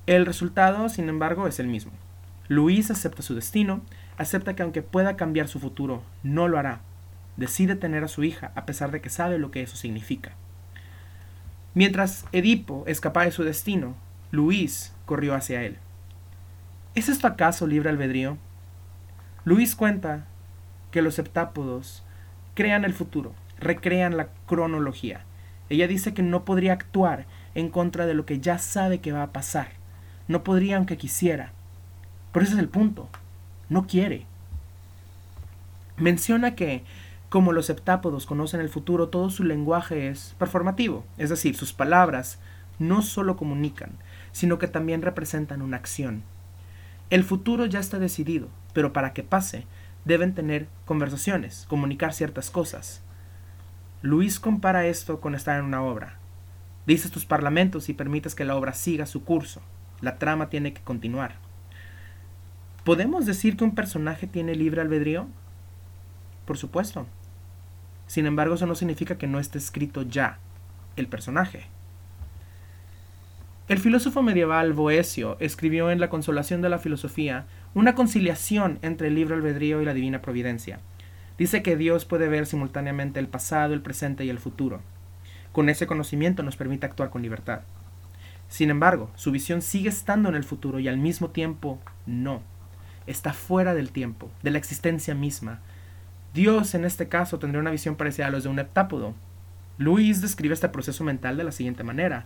El 0.06 0.28
resultado, 0.28 0.88
sin 0.88 1.10
embargo, 1.10 1.48
es 1.48 1.60
el 1.60 1.68
mismo. 1.68 1.92
Luis 2.48 2.92
acepta 2.92 3.24
su 3.24 3.34
destino, 3.34 3.82
acepta 4.18 4.56
que 4.56 4.62
aunque 4.62 4.84
pueda 4.84 5.16
cambiar 5.16 5.48
su 5.48 5.60
futuro, 5.60 6.04
no 6.22 6.48
lo 6.48 6.60
hará. 6.60 6.82
Decide 7.38 7.76
tener 7.76 8.04
a 8.04 8.08
su 8.08 8.24
hija, 8.24 8.52
a 8.54 8.68
pesar 8.68 8.92
de 8.92 9.02
que 9.02 9.10
sabe 9.10 9.40
lo 9.40 9.50
que 9.50 9.64
eso 9.64 9.78
significa. 9.78 10.34
Mientras 11.74 12.26
Edipo 12.32 12.84
escapa 12.86 13.24
de 13.24 13.32
su 13.32 13.44
destino, 13.44 13.96
Luis 14.30 14.94
corrió 15.08 15.34
hacia 15.34 15.64
él. 15.64 15.78
¿Es 16.94 17.10
esto 17.10 17.26
acaso 17.26 17.66
libre 17.66 17.90
albedrío? 17.90 18.38
Luis 19.44 19.76
cuenta 19.76 20.28
que 20.92 21.02
los 21.02 21.16
septápodos 21.16 22.04
crean 22.54 22.86
el 22.86 22.94
futuro, 22.94 23.34
recrean 23.60 24.18
la 24.18 24.28
cronología. 24.48 25.22
Ella 25.70 25.88
dice 25.88 26.14
que 26.14 26.22
no 26.22 26.44
podría 26.44 26.74
actuar 26.74 27.26
en 27.56 27.70
contra 27.70 28.06
de 28.06 28.14
lo 28.14 28.26
que 28.26 28.40
ya 28.40 28.58
sabe 28.58 29.00
que 29.00 29.12
va 29.12 29.24
a 29.24 29.32
pasar. 29.32 29.70
No 30.28 30.44
podría 30.44 30.78
aunque 30.78 30.98
quisiera. 30.98 31.54
Pero 32.32 32.46
ese 32.46 32.56
es 32.56 32.60
el 32.60 32.70
punto. 32.70 33.10
No 33.70 33.88
quiere. 33.88 34.26
Menciona 35.98 36.56
que, 36.56 36.84
como 37.30 37.54
los 37.54 37.68
septápodos 37.68 38.26
conocen 38.26 38.60
el 38.60 38.70
futuro, 38.70 39.10
todo 39.10 39.30
su 39.30 39.44
lenguaje 39.44 40.10
es 40.10 40.36
performativo. 40.38 41.06
Es 41.18 41.30
decir, 41.30 41.56
sus 41.56 41.74
palabras 41.74 42.40
no 42.80 43.02
solo 43.02 43.38
comunican, 43.38 43.92
sino 44.32 44.58
que 44.58 44.68
también 44.68 45.02
representan 45.02 45.62
una 45.62 45.78
acción. 45.78 46.24
El 47.10 47.24
futuro 47.24 47.66
ya 47.66 47.80
está 47.80 48.00
decidido, 48.00 48.48
pero 48.74 48.94
para 48.94 49.14
que 49.14 49.24
pase, 49.24 49.66
deben 50.06 50.34
tener 50.34 50.68
conversaciones, 50.86 51.66
comunicar 51.68 52.14
ciertas 52.14 52.50
cosas. 52.50 53.02
Luis 54.02 54.40
compara 54.40 54.88
esto 54.88 55.22
con 55.22 55.36
estar 55.36 55.60
en 55.60 55.66
una 55.66 55.84
obra. 55.84 56.18
Dices 56.88 57.12
tus 57.12 57.26
parlamentos 57.26 57.90
y 57.90 57.94
permites 57.94 58.34
que 58.34 58.46
la 58.46 58.56
obra 58.56 58.74
siga 58.74 59.06
su 59.06 59.24
curso. 59.24 59.62
La 60.02 60.18
trama 60.18 60.50
tiene 60.50 60.74
que 60.74 60.82
continuar. 60.82 61.36
¿Podemos 62.84 63.28
decir 63.28 63.56
que 63.58 63.64
un 63.64 63.76
personaje 63.76 64.26
tiene 64.26 64.56
libre 64.56 64.82
albedrío? 64.82 65.28
Por 66.46 66.58
supuesto. 66.58 67.06
Sin 68.08 68.26
embargo, 68.26 68.56
eso 68.56 68.66
no 68.66 68.74
significa 68.74 69.20
que 69.20 69.28
no 69.28 69.40
esté 69.40 69.60
escrito 69.60 70.02
ya 70.02 70.40
el 70.96 71.08
personaje. 71.08 71.68
El 73.68 73.78
filósofo 73.78 74.24
medieval 74.24 74.74
Boesio 74.74 75.38
escribió 75.40 75.92
en 75.92 76.00
La 76.00 76.10
Consolación 76.10 76.62
de 76.62 76.70
la 76.70 76.80
Filosofía 76.80 77.46
una 77.74 77.96
conciliación 77.96 78.80
entre 78.82 79.08
el 79.08 79.16
libre 79.16 79.36
albedrío 79.36 79.82
y 79.82 79.86
la 79.86 79.94
divina 79.94 80.22
providencia. 80.22 80.80
Dice 81.38 81.64
que 81.64 81.78
Dios 81.78 82.06
puede 82.06 82.28
ver 82.28 82.46
simultáneamente 82.46 83.20
el 83.20 83.28
pasado, 83.28 83.74
el 83.74 83.82
presente 83.82 84.26
y 84.26 84.30
el 84.30 84.40
futuro. 84.40 84.82
Con 85.52 85.70
ese 85.70 85.88
conocimiento 85.88 86.44
nos 86.44 86.56
permite 86.56 86.86
actuar 86.86 87.10
con 87.10 87.22
libertad. 87.22 87.62
Sin 88.50 88.70
embargo, 88.70 89.10
su 89.16 89.32
visión 89.32 89.62
sigue 89.62 89.90
estando 89.90 90.28
en 90.28 90.36
el 90.36 90.44
futuro 90.44 90.80
y 90.80 90.88
al 90.90 90.98
mismo 90.98 91.30
tiempo 91.30 91.80
no. 92.06 92.42
Está 93.08 93.32
fuera 93.34 93.74
del 93.74 93.92
tiempo, 93.92 94.30
de 94.44 94.52
la 94.52 94.58
existencia 94.58 95.16
misma. 95.16 95.62
Dios 96.34 96.76
en 96.76 96.86
este 96.86 97.08
caso 97.08 97.40
tendría 97.40 97.62
una 97.62 97.72
visión 97.72 97.96
parecida 97.96 98.28
a 98.28 98.30
los 98.30 98.44
de 98.44 98.50
un 98.50 98.60
heptápodo. 98.60 99.14
Luis 99.78 100.22
describe 100.22 100.54
este 100.54 100.70
proceso 100.70 101.04
mental 101.04 101.38
de 101.38 101.46
la 101.46 101.52
siguiente 101.52 101.84
manera. 101.84 102.26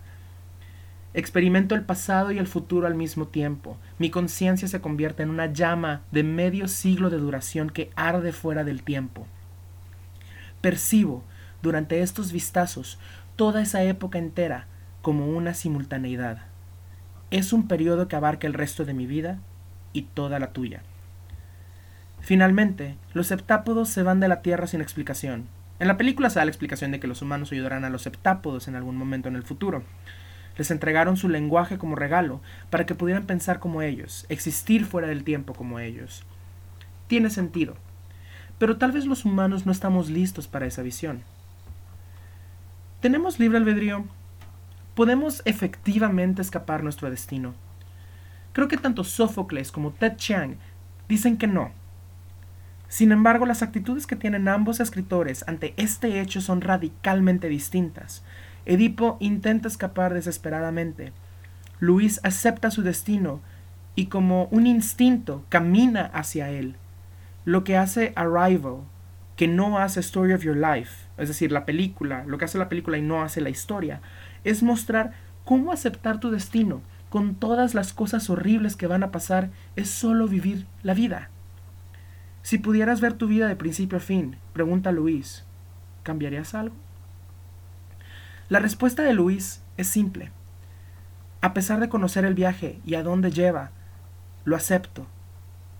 Experimento 1.17 1.75
el 1.75 1.81
pasado 1.81 2.33
y 2.33 2.39
el 2.39 2.45
futuro 2.45 2.87
al 2.87 2.93
mismo 2.93 3.29
tiempo. 3.29 3.77
Mi 3.99 4.09
conciencia 4.09 4.67
se 4.67 4.81
convierte 4.81 5.23
en 5.23 5.29
una 5.29 5.45
llama 5.45 6.01
de 6.11 6.23
medio 6.23 6.67
siglo 6.67 7.09
de 7.09 7.17
duración 7.17 7.69
que 7.69 7.89
arde 7.95 8.33
fuera 8.33 8.65
del 8.65 8.83
tiempo. 8.83 9.25
Percibo, 10.59 11.23
durante 11.61 12.01
estos 12.01 12.33
vistazos, 12.33 12.99
toda 13.37 13.61
esa 13.61 13.81
época 13.83 14.17
entera 14.17 14.67
como 15.01 15.27
una 15.27 15.53
simultaneidad. 15.53 16.39
Es 17.31 17.53
un 17.53 17.69
periodo 17.69 18.09
que 18.09 18.17
abarca 18.17 18.45
el 18.45 18.53
resto 18.53 18.83
de 18.83 18.93
mi 18.93 19.07
vida 19.07 19.39
y 19.93 20.01
toda 20.01 20.37
la 20.37 20.51
tuya. 20.51 20.83
Finalmente, 22.19 22.97
los 23.13 23.27
septápodos 23.27 23.87
se 23.87 24.03
van 24.03 24.19
de 24.19 24.27
la 24.27 24.41
Tierra 24.41 24.67
sin 24.67 24.81
explicación. 24.81 25.47
En 25.79 25.87
la 25.87 25.95
película 25.95 26.29
se 26.29 26.39
da 26.39 26.45
la 26.45 26.51
explicación 26.51 26.91
de 26.91 26.99
que 26.99 27.07
los 27.07 27.21
humanos 27.21 27.53
ayudarán 27.53 27.85
a 27.85 27.89
los 27.89 28.01
septápodos 28.01 28.67
en 28.67 28.75
algún 28.75 28.97
momento 28.97 29.29
en 29.29 29.37
el 29.37 29.43
futuro. 29.43 29.83
Les 30.57 30.71
entregaron 30.71 31.17
su 31.17 31.29
lenguaje 31.29 31.77
como 31.77 31.95
regalo 31.95 32.41
para 32.69 32.85
que 32.85 32.95
pudieran 32.95 33.25
pensar 33.25 33.59
como 33.59 33.81
ellos, 33.81 34.25
existir 34.29 34.85
fuera 34.85 35.07
del 35.07 35.23
tiempo 35.23 35.53
como 35.53 35.79
ellos. 35.79 36.23
Tiene 37.07 37.29
sentido. 37.29 37.75
Pero 38.57 38.77
tal 38.77 38.91
vez 38.91 39.05
los 39.05 39.25
humanos 39.25 39.65
no 39.65 39.71
estamos 39.71 40.09
listos 40.09 40.47
para 40.47 40.65
esa 40.65 40.81
visión. 40.81 41.23
¿Tenemos 43.01 43.39
libre 43.39 43.57
albedrío? 43.57 44.05
¿Podemos 44.95 45.41
efectivamente 45.45 46.41
escapar 46.41 46.83
nuestro 46.83 47.09
destino? 47.09 47.53
Creo 48.53 48.69
que 48.69 48.77
tanto 48.77 49.03
Sófocles 49.03 49.73
como 49.73 49.91
Ted 49.91 50.15
Chiang 50.15 50.55
dicen 51.09 51.37
que 51.37 51.47
no. 51.47 51.71
Sin 52.87 53.11
embargo, 53.11 53.45
las 53.45 53.61
actitudes 53.61 54.07
que 54.07 54.15
tienen 54.15 54.47
ambos 54.47 54.79
escritores 54.79 55.43
ante 55.47 55.73
este 55.75 56.21
hecho 56.21 56.39
son 56.39 56.61
radicalmente 56.61 57.49
distintas. 57.49 58.23
Edipo 58.65 59.17
intenta 59.19 59.67
escapar 59.67 60.13
desesperadamente. 60.13 61.13
Luis 61.79 62.19
acepta 62.23 62.71
su 62.71 62.81
destino 62.81 63.41
y 63.95 64.07
como 64.07 64.45
un 64.45 64.67
instinto 64.67 65.45
camina 65.49 66.05
hacia 66.13 66.49
él. 66.49 66.75
Lo 67.45 67.63
que 67.63 67.77
hace 67.77 68.11
Arrival, 68.15 68.79
que 69.35 69.47
no 69.47 69.77
hace 69.77 69.99
Story 69.99 70.33
of 70.33 70.43
Your 70.43 70.57
Life, 70.57 71.07
es 71.17 71.27
decir, 71.27 71.51
la 71.51 71.65
película, 71.65 72.23
lo 72.25 72.37
que 72.37 72.45
hace 72.45 72.57
la 72.57 72.69
película 72.69 72.97
y 72.97 73.01
no 73.01 73.21
hace 73.21 73.41
la 73.41 73.49
historia, 73.49 74.01
es 74.43 74.63
mostrar 74.63 75.13
cómo 75.43 75.71
aceptar 75.71 76.19
tu 76.19 76.31
destino 76.31 76.81
con 77.09 77.35
todas 77.35 77.75
las 77.75 77.93
cosas 77.93 78.29
horribles 78.29 78.75
que 78.75 78.87
van 78.87 79.03
a 79.03 79.11
pasar 79.11 79.49
es 79.75 79.89
solo 79.89 80.27
vivir 80.27 80.65
la 80.83 80.93
vida. 80.93 81.29
Si 82.41 82.57
pudieras 82.57 82.99
ver 82.99 83.13
tu 83.13 83.27
vida 83.27 83.47
de 83.47 83.55
principio 83.55 83.97
a 83.97 84.01
fin, 84.01 84.37
pregunta 84.53 84.91
Luis, 84.91 85.45
¿cambiarías 86.03 86.53
algo? 86.55 86.84
La 88.47 88.59
respuesta 88.59 89.01
de 89.01 89.13
Luis 89.13 89.63
es 89.75 89.87
simple. 89.87 90.29
A 91.41 91.55
pesar 91.55 91.79
de 91.79 91.89
conocer 91.89 92.25
el 92.25 92.35
viaje 92.35 92.79
y 92.85 92.93
a 92.93 93.01
dónde 93.01 93.31
lleva, 93.31 93.71
lo 94.43 94.55
acepto 94.55 95.07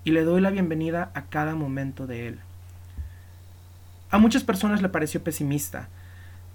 y 0.03 0.12
le 0.12 0.24
doy 0.24 0.41
la 0.41 0.50
bienvenida 0.50 1.12
a 1.13 1.25
cada 1.25 1.53
momento 1.53 2.07
de 2.07 2.27
él. 2.27 2.39
A 4.10 4.17
muchas 4.17 4.43
personas 4.43 4.81
le 4.81 4.89
pareció 4.89 5.24
pesimista, 5.24 5.89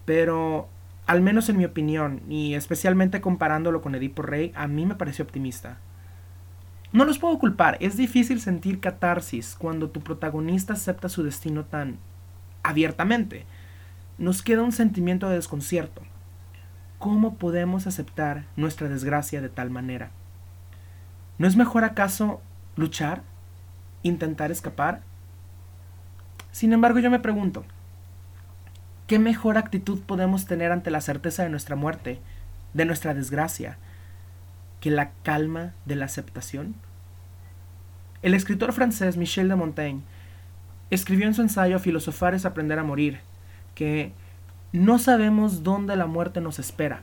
pero 0.05 0.69
al 1.07 1.21
menos 1.21 1.49
en 1.49 1.59
mi 1.59 1.65
opinión, 1.65 2.23
y 2.29 2.55
especialmente 2.55 3.21
comparándolo 3.21 3.81
con 3.81 3.95
Edipo 3.95 4.23
Rey, 4.23 4.51
a 4.57 4.67
mí 4.67 4.87
me 4.87 4.97
pareció 4.97 5.25
optimista. 5.25 5.79
No 6.93 7.05
los 7.05 7.21
puedo 7.21 7.39
culpar, 7.39 7.77
es 7.79 7.97
difícil 7.97 8.41
sentir 8.41 8.81
catarsis 8.81 9.55
cuando 9.57 9.91
tu 9.91 10.01
protagonista 10.01 10.73
acepta 10.73 11.09
su 11.09 11.23
destino 11.23 11.67
tan 11.67 11.99
abiertamente 12.65 13.47
nos 14.21 14.43
queda 14.43 14.63
un 14.63 14.71
sentimiento 14.71 15.31
de 15.31 15.37
desconcierto. 15.37 16.03
¿Cómo 16.99 17.37
podemos 17.37 17.87
aceptar 17.87 18.45
nuestra 18.55 18.87
desgracia 18.87 19.41
de 19.41 19.49
tal 19.49 19.71
manera? 19.71 20.11
¿No 21.39 21.49
es 21.49 21.57
mejor 21.57 21.85
acaso 21.85 22.43
luchar? 22.77 23.23
¿Intentar 24.03 24.53
escapar? 24.53 25.01
Sin 26.53 26.75
embargo, 26.75 26.99
yo 26.99 27.11
me 27.11 27.19
pregunto, 27.19 27.65
¿qué 29.07 29.19
mejor 29.19 29.57
actitud 29.57 30.01
podemos 30.01 30.45
tener 30.45 30.71
ante 30.71 30.91
la 30.91 31.01
certeza 31.01 31.43
de 31.43 31.49
nuestra 31.49 31.75
muerte, 31.75 32.21
de 32.75 32.85
nuestra 32.85 33.15
desgracia, 33.15 33.79
que 34.81 34.91
la 34.91 35.13
calma 35.23 35.73
de 35.87 35.97
la 35.97 36.05
aceptación? 36.05 36.75
El 38.21 38.35
escritor 38.35 38.75
francés 38.75 39.17
Michel 39.17 39.49
de 39.49 39.57
Montaigne 39.57 40.03
escribió 40.91 41.27
en 41.27 41.33
su 41.33 41.41
ensayo 41.41 41.79
Filosofar 41.79 42.35
es 42.35 42.45
aprender 42.45 42.79
a 42.79 42.85
morir, 42.85 43.30
que 43.75 44.13
no 44.73 44.99
sabemos 44.99 45.63
dónde 45.63 45.97
la 45.97 46.07
muerte 46.07 46.41
nos 46.41 46.59
espera. 46.59 47.03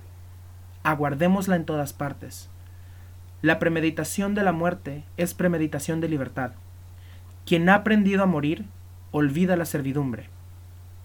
Aguardémosla 0.84 1.56
en 1.56 1.66
todas 1.66 1.94
partes. 1.94 2.50
La 3.42 3.60
premeditación 3.60 4.36
de 4.36 4.44
la 4.44 4.52
muerte 4.52 5.04
es 5.18 5.34
premeditación 5.34 6.02
de 6.02 6.10
libertad. 6.10 6.54
Quien 7.46 7.70
ha 7.70 7.76
aprendido 7.76 8.24
a 8.24 8.26
morir, 8.26 8.66
olvida 9.12 9.56
la 9.56 9.66
servidumbre. 9.66 10.30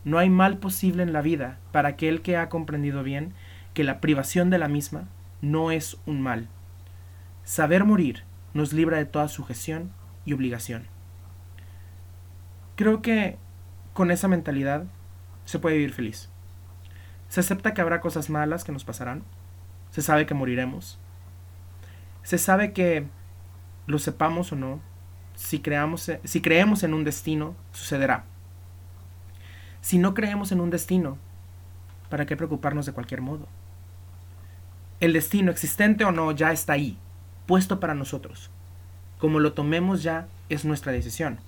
No 0.04 0.18
hay 0.18 0.30
mal 0.30 0.58
posible 0.58 1.02
en 1.02 1.12
la 1.12 1.20
vida 1.20 1.58
para 1.72 1.90
aquel 1.90 2.22
que 2.22 2.36
ha 2.36 2.48
comprendido 2.48 3.02
bien 3.02 3.34
que 3.74 3.84
la 3.84 4.00
privación 4.00 4.50
de 4.50 4.58
la 4.58 4.68
misma 4.68 5.04
no 5.40 5.70
es 5.70 5.98
un 6.06 6.20
mal. 6.20 6.48
Saber 7.44 7.84
morir 7.84 8.24
nos 8.54 8.72
libra 8.72 8.98
de 8.98 9.04
toda 9.04 9.28
sujeción 9.28 9.90
y 10.24 10.32
obligación. 10.32 10.84
Creo 12.76 13.02
que 13.02 13.36
con 13.92 14.10
esa 14.10 14.28
mentalidad 14.28 14.84
se 15.44 15.58
puede 15.58 15.76
vivir 15.76 15.92
feliz. 15.92 16.28
Se 17.28 17.40
acepta 17.40 17.74
que 17.74 17.80
habrá 17.80 18.00
cosas 18.00 18.30
malas 18.30 18.64
que 18.64 18.72
nos 18.72 18.84
pasarán. 18.84 19.22
Se 19.90 20.02
sabe 20.02 20.26
que 20.26 20.34
moriremos. 20.34 20.98
Se 22.22 22.38
sabe 22.38 22.72
que, 22.72 23.06
lo 23.86 23.98
sepamos 23.98 24.52
o 24.52 24.56
no, 24.56 24.80
si, 25.34 25.60
creamos, 25.60 26.10
si 26.24 26.40
creemos 26.40 26.82
en 26.82 26.94
un 26.94 27.04
destino, 27.04 27.54
sucederá. 27.72 28.24
Si 29.80 29.98
no 29.98 30.14
creemos 30.14 30.52
en 30.52 30.60
un 30.60 30.70
destino, 30.70 31.18
¿para 32.08 32.26
qué 32.26 32.36
preocuparnos 32.36 32.86
de 32.86 32.92
cualquier 32.92 33.20
modo? 33.20 33.48
El 35.00 35.12
destino, 35.12 35.50
existente 35.50 36.04
o 36.04 36.12
no, 36.12 36.30
ya 36.32 36.52
está 36.52 36.74
ahí, 36.74 36.96
puesto 37.46 37.80
para 37.80 37.94
nosotros. 37.94 38.50
Como 39.18 39.40
lo 39.40 39.52
tomemos 39.52 40.02
ya, 40.02 40.28
es 40.48 40.64
nuestra 40.64 40.92
decisión. 40.92 41.40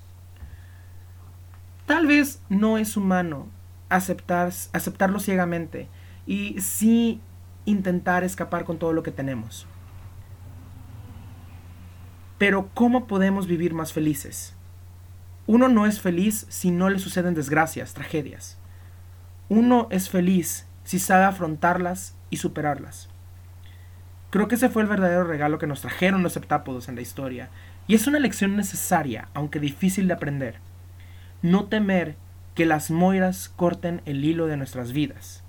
Tal 1.87 2.07
vez 2.07 2.41
no 2.49 2.79
es 2.79 2.97
humano 2.97 3.47
aceptar, 3.89 4.53
aceptarlo 4.73 5.21
ciegamente 5.21 5.89
y 6.27 6.61
sí 6.61 7.21
intentar 7.65 8.25
escapar 8.25 8.65
con 8.65 8.79
todo 8.79 8.93
lo 8.93 9.03
que 9.03 9.11
tenemos. 9.11 9.67
Pero 12.39 12.71
¿cómo 12.75 13.07
podemos 13.07 13.47
vivir 13.47 13.75
más 13.75 13.93
felices? 13.93 14.55
Uno 15.47 15.69
no 15.69 15.87
es 15.87 16.01
feliz 16.01 16.47
si 16.49 16.71
no 16.71 16.91
le 16.91 16.99
suceden 16.99 17.35
desgracias, 17.35 17.95
tragedias. 17.95 18.59
Uno 19.49 19.89
es 19.91 20.09
feliz 20.09 20.67
si 20.85 20.99
sabe 20.99 21.25
afrontarlas 21.25 22.17
y 22.31 22.39
superarlas. 22.39 23.09
Creo 24.31 24.49
que 24.49 24.57
ese 24.57 24.69
fue 24.69 24.83
el 24.83 24.89
verdadero 24.89 25.25
regalo 25.25 25.59
que 25.59 25.67
nos 25.67 25.81
trajeron 25.81 26.23
los 26.23 26.33
septápodos 26.33 26.89
en 26.89 26.97
la 26.97 27.03
historia, 27.03 27.51
y 27.87 27.95
es 27.95 28.07
una 28.07 28.19
lección 28.19 28.57
necesaria, 28.57 29.29
aunque 29.35 29.61
difícil 29.61 30.09
de 30.09 30.15
aprender. 30.15 30.57
No 31.43 31.67
temer 31.67 32.17
que 32.55 32.67
las 32.67 32.91
moiras 32.91 33.49
corten 33.49 34.01
el 34.05 34.25
hilo 34.25 34.47
de 34.47 34.57
nuestras 34.57 34.93
vidas, 34.93 35.43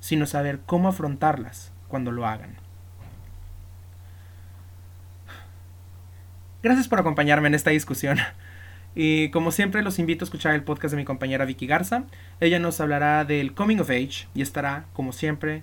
sino 0.00 0.26
saber 0.26 0.60
cómo 0.64 0.88
afrontarlas 0.88 1.72
cuando 1.88 2.10
lo 2.10 2.26
hagan. 2.26 2.56
Gracias 6.62 6.88
por 6.88 6.98
acompañarme 6.98 7.48
en 7.48 7.54
esta 7.54 7.70
discusión. 7.70 8.18
Y 8.94 9.30
como 9.30 9.52
siempre 9.52 9.82
los 9.82 9.98
invito 9.98 10.24
a 10.24 10.26
escuchar 10.26 10.54
el 10.54 10.64
podcast 10.64 10.92
de 10.92 10.96
mi 10.96 11.04
compañera 11.04 11.44
Vicky 11.44 11.66
Garza. 11.66 12.04
Ella 12.40 12.58
nos 12.58 12.80
hablará 12.80 13.24
del 13.24 13.54
Coming 13.54 13.78
of 13.78 13.90
Age 13.90 14.26
y 14.34 14.42
estará, 14.42 14.86
como 14.92 15.12
siempre, 15.12 15.62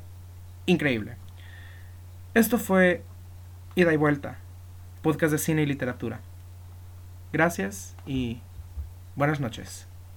increíble. 0.65 1.17
Esto 2.33 2.57
fue 2.57 3.03
Ida 3.75 3.93
y 3.93 3.97
Vuelta, 3.97 4.37
podcast 5.01 5.33
de 5.33 5.37
cine 5.37 5.63
y 5.63 5.65
literatura. 5.65 6.21
Gracias 7.33 7.95
y 8.05 8.39
buenas 9.15 9.41
noches. 9.41 9.87